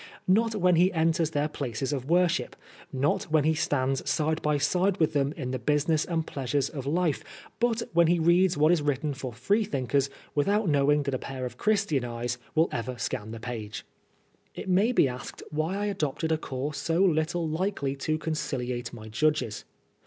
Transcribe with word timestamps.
Not 0.27 0.55
when 0.55 0.77
he 0.77 0.91
enters 0.93 1.29
their 1.29 1.47
places 1.47 1.93
of 1.93 2.09
worship, 2.09 2.55
not 2.91 3.25
when 3.25 3.43
he 3.43 3.53
stands 3.53 4.09
side 4.09 4.41
by 4.41 4.57
side 4.57 4.97
with 4.97 5.13
them 5.13 5.31
in 5.37 5.51
the 5.51 5.59
business 5.59 6.05
and 6.05 6.25
pleasures 6.25 6.69
of 6.69 6.87
life, 6.87 7.23
but 7.59 7.83
when 7.93 8.07
he 8.07 8.17
reads 8.17 8.57
what 8.57 8.71
is 8.71 8.81
written 8.81 9.13
for 9.13 9.31
Freethinkers 9.31 10.09
without 10.33 10.67
knowing 10.67 11.03
that 11.03 11.13
a 11.13 11.19
pair 11.19 11.45
of 11.45 11.57
Christian 11.59 12.03
eyes 12.03 12.39
will 12.55 12.67
ever 12.71 12.97
scan 12.97 13.29
the 13.29 13.39
page." 13.39 13.85
102 14.55 14.55
PRISONER 14.55 14.57
FOR 14.57 14.63
BLASPHEMY. 14.63 14.63
It 14.63 14.75
may 14.79 14.91
be 14.91 15.07
asked 15.07 15.43
why 15.53 15.77
I 15.83 15.91
adopted 15.91 16.31
a 16.31 16.37
coarse 16.39 16.79
so 16.79 17.03
little 17.03 17.47
likely 17.47 17.95
to 17.97 18.17
conciliate 18.17 18.91
my 18.91 19.07
judges. 19.07 19.65